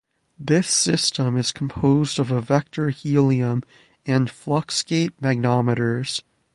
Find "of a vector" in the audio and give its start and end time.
2.17-2.89